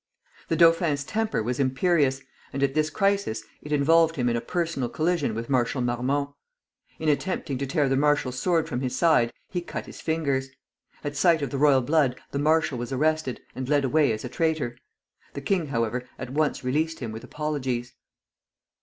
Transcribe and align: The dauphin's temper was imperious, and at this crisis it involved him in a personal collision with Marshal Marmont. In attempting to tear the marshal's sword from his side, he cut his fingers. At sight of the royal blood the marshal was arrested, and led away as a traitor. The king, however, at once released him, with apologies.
The 0.47 0.55
dauphin's 0.55 1.03
temper 1.03 1.43
was 1.43 1.59
imperious, 1.59 2.23
and 2.53 2.63
at 2.63 2.73
this 2.73 2.89
crisis 2.89 3.43
it 3.61 3.71
involved 3.71 4.15
him 4.15 4.29
in 4.29 4.35
a 4.35 4.41
personal 4.41 4.89
collision 4.89 5.35
with 5.35 5.47
Marshal 5.47 5.79
Marmont. 5.79 6.31
In 6.97 7.07
attempting 7.07 7.59
to 7.59 7.67
tear 7.67 7.87
the 7.87 7.95
marshal's 7.95 8.39
sword 8.39 8.67
from 8.67 8.81
his 8.81 8.95
side, 8.97 9.31
he 9.51 9.61
cut 9.61 9.85
his 9.85 10.01
fingers. 10.01 10.49
At 11.03 11.15
sight 11.15 11.43
of 11.43 11.51
the 11.51 11.59
royal 11.59 11.81
blood 11.81 12.19
the 12.31 12.39
marshal 12.39 12.79
was 12.79 12.91
arrested, 12.91 13.41
and 13.53 13.69
led 13.69 13.85
away 13.85 14.11
as 14.11 14.25
a 14.25 14.29
traitor. 14.29 14.75
The 15.35 15.41
king, 15.41 15.67
however, 15.67 16.09
at 16.17 16.31
once 16.31 16.63
released 16.63 16.97
him, 16.99 17.11
with 17.11 17.23
apologies. 17.23 17.93